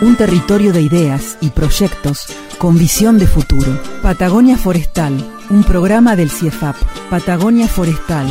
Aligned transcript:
Un 0.00 0.14
territorio 0.14 0.72
de 0.72 0.80
ideas 0.80 1.36
y 1.40 1.50
proyectos 1.50 2.26
con 2.56 2.78
visión 2.78 3.18
de 3.18 3.26
futuro. 3.26 3.80
Patagonia 4.00 4.56
Forestal, 4.56 5.12
un 5.50 5.64
programa 5.64 6.14
del 6.14 6.30
CIEFAP. 6.30 6.76
Patagonia 7.10 7.66
Forestal, 7.66 8.26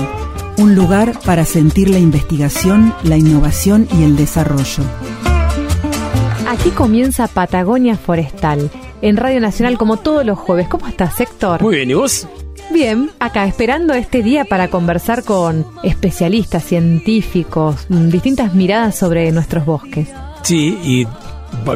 un 0.58 0.76
lugar 0.76 1.20
para 1.26 1.44
sentir 1.44 1.90
la 1.90 2.00
investigación, 2.00 2.94
la 3.04 3.18
innovación 3.18 3.86
y 4.00 4.04
el 4.04 4.16
desarrollo. 4.16 4.84
Aquí 6.48 6.70
comienza 6.70 7.28
Patagonia 7.28 7.98
Forestal, 7.98 8.72
en 9.02 9.18
Radio 9.18 9.42
Nacional 9.42 9.78
como 9.78 9.98
todos 9.98 10.26
los 10.26 10.40
jueves. 10.40 10.70
¿Cómo 10.70 10.88
estás, 10.88 11.20
Héctor? 11.20 11.62
Muy 11.62 11.76
bien, 11.76 11.92
¿y 11.92 11.96
vos? 11.96 12.28
Bien, 12.72 13.12
acá 13.20 13.46
esperando 13.46 13.94
este 13.94 14.24
día 14.24 14.46
para 14.46 14.70
conversar 14.70 15.26
con 15.26 15.66
especialistas, 15.84 16.64
científicos, 16.64 17.88
distintas 17.90 18.54
miradas 18.54 18.96
sobre 18.96 19.30
nuestros 19.34 19.66
bosques. 19.66 20.08
Sí, 20.44 20.80
y 20.82 21.08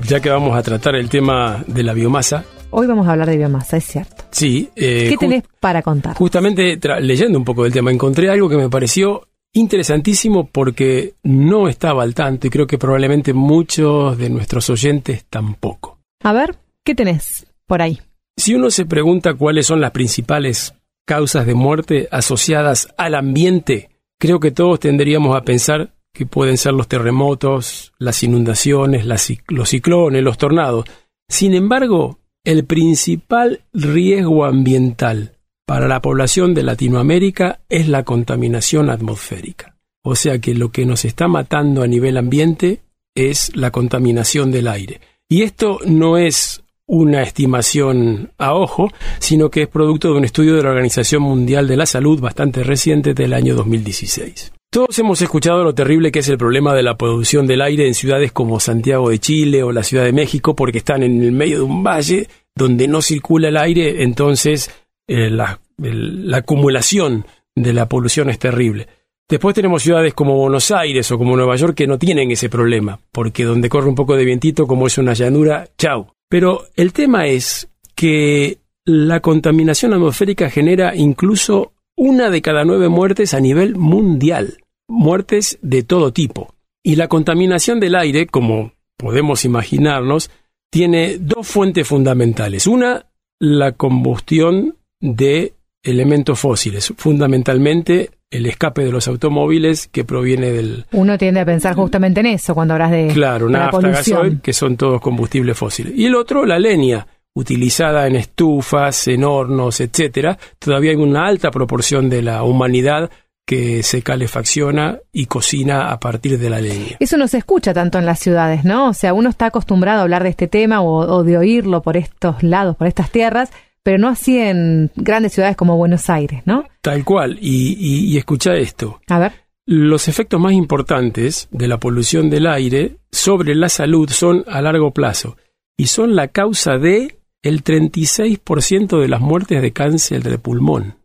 ya 0.03 0.19
que 0.19 0.29
vamos 0.29 0.55
a 0.57 0.63
tratar 0.63 0.95
el 0.95 1.09
tema 1.09 1.63
de 1.67 1.83
la 1.83 1.93
biomasa, 1.93 2.45
Hoy 2.73 2.87
vamos 2.87 3.05
a 3.05 3.11
hablar 3.11 3.29
de 3.29 3.35
biomasa, 3.35 3.75
es 3.77 3.83
cierto. 3.85 4.23
sí. 4.31 4.69
eh, 4.77 5.07
¿Qué 5.09 5.17
tenés 5.17 5.43
para 5.59 5.81
contar? 5.81 6.15
Justamente 6.15 6.79
leyendo 7.01 7.37
un 7.37 7.43
poco 7.43 7.63
del 7.65 7.73
tema, 7.73 7.91
encontré 7.91 8.29
algo 8.29 8.47
que 8.47 8.55
me 8.55 8.69
pareció 8.69 9.27
interesantísimo 9.53 10.47
porque 10.47 11.15
no 11.23 11.67
estaba 11.67 12.03
al 12.03 12.15
tanto 12.15 12.47
y 12.47 12.49
creo 12.49 12.67
que 12.67 12.77
probablemente 12.77 13.33
muchos 13.33 14.17
de 14.17 14.29
nuestros 14.29 14.69
oyentes 14.69 15.25
tampoco. 15.29 15.99
A 16.23 16.31
ver, 16.31 16.55
¿qué 16.85 16.95
tenés 16.95 17.45
por 17.67 17.81
ahí? 17.81 17.99
Si 18.37 18.55
uno 18.55 18.71
se 18.71 18.85
pregunta 18.85 19.33
cuáles 19.33 19.67
son 19.67 19.81
las 19.81 19.91
principales 19.91 20.73
causas 21.05 21.45
de 21.45 21.53
muerte 21.55 22.07
asociadas 22.09 22.93
al 22.95 23.15
ambiente, 23.15 23.89
creo 24.17 24.39
que 24.39 24.51
todos 24.51 24.79
tendríamos 24.79 25.35
a 25.35 25.41
pensar 25.41 25.91
que 26.13 26.25
pueden 26.25 26.57
ser 26.57 26.73
los 26.73 26.87
terremotos, 26.87 27.93
las 27.97 28.23
inundaciones, 28.23 29.05
los 29.05 29.69
ciclones, 29.69 30.23
los 30.23 30.37
tornados. 30.37 30.85
Sin 31.29 31.53
embargo, 31.53 32.19
el 32.43 32.65
principal 32.65 33.61
riesgo 33.73 34.45
ambiental 34.45 35.37
para 35.65 35.87
la 35.87 36.01
población 36.01 36.53
de 36.53 36.63
Latinoamérica 36.63 37.61
es 37.69 37.87
la 37.87 38.03
contaminación 38.03 38.89
atmosférica. 38.89 39.77
O 40.03 40.15
sea 40.15 40.39
que 40.39 40.55
lo 40.55 40.71
que 40.71 40.85
nos 40.85 41.05
está 41.05 41.27
matando 41.27 41.83
a 41.83 41.87
nivel 41.87 42.17
ambiente 42.17 42.81
es 43.15 43.55
la 43.55 43.71
contaminación 43.71 44.51
del 44.51 44.67
aire. 44.67 44.99
Y 45.29 45.43
esto 45.43 45.79
no 45.85 46.17
es 46.17 46.63
una 46.87 47.21
estimación 47.21 48.33
a 48.37 48.53
ojo, 48.53 48.89
sino 49.19 49.49
que 49.49 49.61
es 49.61 49.67
producto 49.69 50.09
de 50.11 50.17
un 50.17 50.25
estudio 50.25 50.55
de 50.55 50.63
la 50.63 50.71
Organización 50.71 51.21
Mundial 51.21 51.67
de 51.67 51.77
la 51.77 51.85
Salud 51.85 52.19
bastante 52.19 52.63
reciente 52.63 53.13
del 53.13 53.33
año 53.33 53.55
2016. 53.55 54.51
Todos 54.73 54.97
hemos 54.99 55.21
escuchado 55.21 55.65
lo 55.65 55.75
terrible 55.75 56.13
que 56.13 56.19
es 56.19 56.29
el 56.29 56.37
problema 56.37 56.73
de 56.73 56.81
la 56.81 56.95
producción 56.95 57.45
del 57.45 57.61
aire 57.61 57.87
en 57.87 57.93
ciudades 57.93 58.31
como 58.31 58.61
Santiago 58.61 59.09
de 59.09 59.19
Chile 59.19 59.63
o 59.63 59.73
la 59.73 59.83
Ciudad 59.83 60.05
de 60.05 60.13
México 60.13 60.55
porque 60.55 60.77
están 60.77 61.03
en 61.03 61.21
el 61.21 61.33
medio 61.33 61.57
de 61.57 61.63
un 61.63 61.83
valle 61.83 62.29
donde 62.55 62.87
no 62.87 63.01
circula 63.01 63.49
el 63.49 63.57
aire, 63.57 64.01
entonces 64.01 64.71
eh, 65.09 65.29
la, 65.29 65.59
la 65.77 66.37
acumulación 66.37 67.25
de 67.53 67.73
la 67.73 67.89
polución 67.89 68.29
es 68.29 68.39
terrible. 68.39 68.87
Después 69.27 69.53
tenemos 69.53 69.83
ciudades 69.83 70.13
como 70.13 70.37
Buenos 70.37 70.71
Aires 70.71 71.11
o 71.11 71.17
como 71.17 71.35
Nueva 71.35 71.57
York 71.57 71.75
que 71.75 71.87
no 71.87 71.99
tienen 71.99 72.31
ese 72.31 72.47
problema, 72.47 72.97
porque 73.11 73.43
donde 73.43 73.67
corre 73.67 73.89
un 73.89 73.95
poco 73.95 74.15
de 74.15 74.23
vientito, 74.23 74.67
como 74.67 74.87
es 74.87 74.97
una 74.97 75.11
llanura, 75.11 75.67
chau. 75.77 76.13
Pero 76.29 76.67
el 76.77 76.93
tema 76.93 77.27
es 77.27 77.67
que 77.93 78.59
la 78.85 79.19
contaminación 79.19 79.93
atmosférica 79.93 80.49
genera 80.49 80.95
incluso 80.95 81.73
una 81.95 82.29
de 82.29 82.41
cada 82.41 82.63
nueve 82.63 82.89
muertes 82.89 83.33
a 83.33 83.39
nivel 83.39 83.75
mundial, 83.75 84.60
muertes 84.91 85.57
de 85.61 85.83
todo 85.83 86.11
tipo. 86.13 86.53
Y 86.83 86.95
la 86.95 87.07
contaminación 87.07 87.79
del 87.79 87.95
aire, 87.95 88.27
como 88.27 88.73
podemos 88.97 89.45
imaginarnos, 89.45 90.29
tiene 90.69 91.17
dos 91.19 91.47
fuentes 91.47 91.87
fundamentales. 91.87 92.67
Una, 92.67 93.05
la 93.39 93.71
combustión 93.73 94.77
de 94.99 95.53
elementos 95.83 96.39
fósiles, 96.39 96.93
fundamentalmente 96.97 98.11
el 98.29 98.45
escape 98.45 98.83
de 98.85 98.91
los 98.91 99.07
automóviles 99.07 99.87
que 99.87 100.05
proviene 100.05 100.51
del, 100.51 100.85
Uno 100.93 101.17
tiende 101.17 101.41
a 101.41 101.45
pensar 101.45 101.75
justamente 101.75 102.21
en 102.21 102.27
eso 102.27 102.53
cuando 102.53 102.75
hablas 102.75 102.91
de, 102.91 103.07
Claro, 103.07 103.47
de 103.47 103.53
la 103.53 103.59
nafta, 103.59 103.79
polución. 103.79 104.17
gasoil, 104.19 104.41
que 104.41 104.53
son 104.53 104.77
todos 104.77 105.01
combustibles 105.01 105.57
fósiles. 105.57 105.93
Y 105.97 106.05
el 106.05 106.15
otro, 106.15 106.45
la 106.45 106.57
leña, 106.59 107.05
utilizada 107.33 108.07
en 108.07 108.15
estufas, 108.15 109.07
en 109.07 109.23
hornos, 109.23 109.81
etcétera. 109.81 110.37
Todavía 110.59 110.91
hay 110.91 110.97
una 110.97 111.25
alta 111.25 111.51
proporción 111.51 112.09
de 112.09 112.21
la 112.21 112.43
humanidad 112.43 113.09
que 113.51 113.83
se 113.83 114.01
calefacciona 114.01 114.99
y 115.11 115.25
cocina 115.25 115.91
a 115.91 115.99
partir 115.99 116.39
de 116.39 116.49
la 116.49 116.61
leña. 116.61 116.95
Eso 117.01 117.17
no 117.17 117.27
se 117.27 117.37
escucha 117.37 117.73
tanto 117.73 117.97
en 117.99 118.05
las 118.05 118.17
ciudades, 118.19 118.63
¿no? 118.63 118.87
O 118.87 118.93
sea, 118.93 119.13
uno 119.13 119.29
está 119.29 119.47
acostumbrado 119.47 119.99
a 119.99 120.03
hablar 120.03 120.23
de 120.23 120.29
este 120.29 120.47
tema 120.47 120.79
o, 120.79 120.99
o 120.99 121.23
de 121.25 121.37
oírlo 121.37 121.81
por 121.81 121.97
estos 121.97 122.43
lados, 122.43 122.77
por 122.77 122.87
estas 122.87 123.11
tierras, 123.11 123.51
pero 123.83 123.97
no 123.97 124.07
así 124.07 124.37
en 124.39 124.89
grandes 124.95 125.33
ciudades 125.33 125.57
como 125.57 125.75
Buenos 125.75 126.09
Aires, 126.09 126.43
¿no? 126.45 126.63
Tal 126.81 127.03
cual. 127.03 127.37
Y, 127.41 127.75
y- 127.77 128.05
y 128.13 128.17
escucha 128.17 128.53
esto. 128.55 129.01
A 129.09 129.19
ver, 129.19 129.33
Los 129.65 130.07
efectos 130.07 130.39
más 130.39 130.53
importantes 130.53 131.49
de 131.51 131.67
la 131.67 131.77
polución 131.77 132.29
del 132.29 132.47
aire 132.47 132.95
sobre 133.11 133.53
la 133.53 133.67
salud 133.67 134.09
son 134.09 134.45
a 134.47 134.61
largo 134.61 134.91
plazo 134.91 135.35
y 135.75 135.87
son 135.87 136.15
la 136.15 136.29
causa 136.29 136.77
de 136.77 137.17
el 137.43 137.63
36% 137.63 138.99
de 139.01 139.07
las 139.09 139.19
muertes 139.19 139.61
de 139.61 139.73
cáncer 139.73 140.23
de 140.23 140.37
pulmón. 140.37 140.95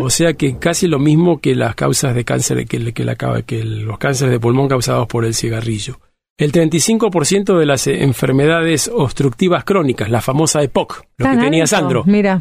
O 0.00 0.10
sea 0.10 0.32
que 0.32 0.58
casi 0.58 0.88
lo 0.88 0.98
mismo 0.98 1.40
que 1.40 1.54
las 1.54 1.74
causas 1.74 2.14
de 2.14 2.24
cáncer, 2.24 2.66
que, 2.66 2.92
que, 2.92 3.04
la, 3.04 3.16
que 3.16 3.64
los 3.64 3.98
cánceres 3.98 4.32
de 4.32 4.40
pulmón 4.40 4.68
causados 4.68 5.06
por 5.06 5.24
el 5.24 5.34
cigarrillo. 5.34 6.00
El 6.38 6.52
35% 6.52 7.58
de 7.58 7.66
las 7.66 7.86
eh, 7.88 8.04
enfermedades 8.04 8.88
obstructivas 8.92 9.64
crónicas, 9.64 10.08
la 10.08 10.20
famosa 10.20 10.62
EPOC, 10.62 11.04
lo 11.18 11.24
Tan 11.24 11.36
que 11.36 11.44
tenía 11.44 11.64
alto, 11.64 11.76
Sandro. 11.76 12.04
Mira. 12.06 12.40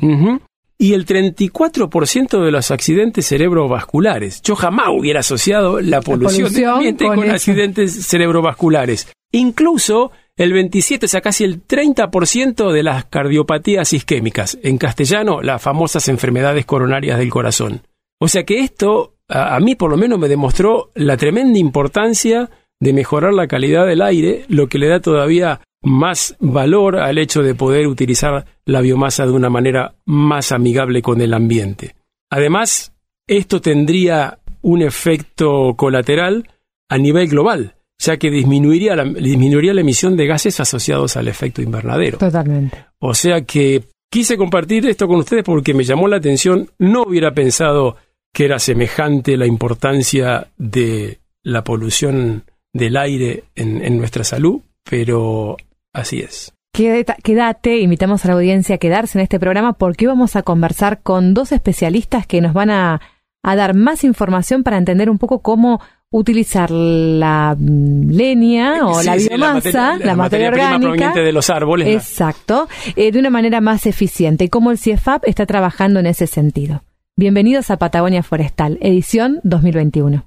Y 0.80 0.94
el 0.94 1.08
34% 1.08 2.44
de 2.44 2.52
los 2.52 2.70
accidentes 2.70 3.26
cerebrovasculares. 3.28 4.44
Yo 4.44 4.56
jamás 4.56 4.90
hubiera 4.90 5.22
asociado 5.22 5.82
la 5.82 6.02
polución, 6.02 6.54
del 6.54 6.64
polución 6.64 6.74
ambiente 6.76 7.06
con 7.06 7.16
con, 7.16 7.30
accidentes 7.32 8.06
cerebrovasculares. 8.06 9.12
Incluso 9.32 10.12
el 10.38 10.54
27, 10.54 11.08
o 11.08 11.10
sea, 11.10 11.22
casi 11.22 11.44
el 11.44 11.66
30% 11.66 12.72
de 12.72 12.84
las 12.84 13.06
cardiopatías 13.06 13.92
isquémicas. 13.94 14.58
En 14.64 14.78
castellano, 14.78 15.42
las 15.42 15.62
famosas 15.62 16.08
enfermedades 16.08 16.66
coronarias 16.66 17.18
del 17.18 17.30
corazón. 17.30 17.82
O 18.20 18.28
sea 18.28 18.44
que 18.44 18.60
esto, 18.60 19.16
a, 19.28 19.56
a 19.56 19.60
mí 19.60 19.76
por 19.76 19.90
lo 19.90 19.98
menos 19.98 20.20
me 20.20 20.30
demostró 20.30 20.92
la 20.96 21.18
tremenda 21.18 21.58
importancia 21.60 22.50
de 22.80 22.94
mejorar 22.94 23.34
la 23.34 23.48
calidad 23.48 23.88
del 23.88 24.02
aire, 24.02 24.46
lo 24.48 24.70
que 24.70 24.78
le 24.78 24.88
da 24.88 25.00
todavía 25.00 25.62
más 25.82 26.36
valor 26.40 26.98
al 26.98 27.18
hecho 27.18 27.42
de 27.44 27.56
poder 27.56 27.88
utilizar 27.88 28.46
la 28.66 28.82
biomasa 28.82 29.26
de 29.26 29.32
una 29.32 29.50
manera 29.50 29.96
más 30.06 30.52
amigable 30.52 31.02
con 31.02 31.22
el 31.22 31.34
ambiente. 31.34 31.96
Además, 32.30 32.94
esto 33.28 33.62
tendría 33.62 34.40
un 34.62 34.82
efecto 34.82 35.76
colateral 35.76 36.50
a 36.90 36.98
nivel 36.98 37.28
global, 37.28 37.76
ya 38.00 38.18
que 38.18 38.30
disminuiría 38.30 38.96
la, 38.96 39.04
disminuiría 39.06 39.74
la 39.74 39.82
emisión 39.82 40.16
de 40.16 40.28
gases 40.28 40.60
asociados 40.60 41.18
al 41.18 41.28
efecto 41.28 41.62
invernadero. 41.62 42.18
totalmente. 42.18 42.86
O 43.00 43.14
sea 43.14 43.42
que 43.42 43.84
quise 44.12 44.38
compartir 44.38 44.86
esto 44.88 45.08
con 45.08 45.18
ustedes 45.18 45.44
porque 45.44 45.74
me 45.74 45.84
llamó 45.84 46.08
la 46.08 46.18
atención. 46.18 46.70
No 46.78 47.04
hubiera 47.04 47.34
pensado 47.34 47.98
que 48.34 48.46
era 48.46 48.60
semejante 48.60 49.38
la 49.38 49.48
importancia 49.48 50.48
de 50.58 51.20
la 51.44 51.64
polución 51.64 52.44
del 52.74 52.98
aire 52.98 53.46
en, 53.56 53.84
en 53.84 53.98
nuestra 53.98 54.24
salud, 54.24 54.62
pero 54.88 55.58
así 55.94 56.20
es. 56.20 56.54
Quédate, 56.74 57.16
quédate, 57.24 57.80
invitamos 57.80 58.24
a 58.24 58.28
la 58.28 58.34
audiencia 58.36 58.76
a 58.76 58.78
quedarse 58.78 59.18
en 59.18 59.24
este 59.24 59.40
programa 59.40 59.74
porque 59.74 60.06
hoy 60.06 60.10
vamos 60.10 60.36
a 60.36 60.44
conversar 60.44 61.02
con 61.02 61.34
dos 61.34 61.52
especialistas 61.52 62.28
que 62.28 62.40
nos 62.40 62.54
van 62.54 62.70
a, 62.70 63.02
a 63.42 63.56
dar 63.56 63.74
más 63.74 64.04
información 64.04 64.62
para 64.62 64.78
entender 64.78 65.10
un 65.10 65.18
poco 65.18 65.42
cómo 65.42 65.82
utilizar 66.10 66.72
la 66.72 67.56
mm, 67.58 68.10
leña 68.12 68.88
o 68.88 69.00
Sí, 69.02 69.06
la 69.08 69.20
sí, 69.20 69.28
biomasa, 69.30 69.98
la, 69.98 70.16
materia, 70.16 70.52
prima 70.52 70.66
orgánica. 70.68 70.88
proveniente 70.88 71.20
de 71.22 71.32
los 71.32 71.50
árboles. 71.50 71.88
Exacto, 71.90 72.68
eh, 72.96 73.12
de 73.12 73.20
una 73.20 73.30
manera 73.30 73.62
más 73.62 73.86
eficiente 73.86 74.46
y 74.46 74.50
cómo 74.50 74.72
el 74.72 74.78
CIEFAP 74.78 75.24
está 75.28 75.46
trabajando 75.46 76.00
en 76.00 76.06
ese 76.08 76.28
sentido. 76.28 76.84
Bienvenidos 77.18 77.72
a 77.72 77.78
Patagonia 77.78 78.24
Forestal, 78.24 78.78
edición 78.82 79.40
2021. 79.44 80.26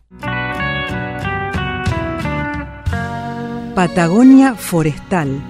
Patagonia 3.75 4.55
Forestal. 4.55 5.41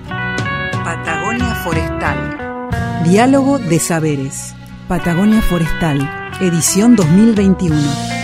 Patagonia 0.84 1.54
Forestal. 1.64 3.00
Diálogo 3.04 3.58
de 3.58 3.78
Saberes. 3.78 4.54
Patagonia 4.86 5.40
Forestal, 5.40 6.08
edición 6.40 6.94
2021. 6.96 8.19